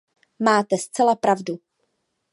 Máte 0.45 0.75
zcela 0.77 1.15
pravdu. 1.15 1.53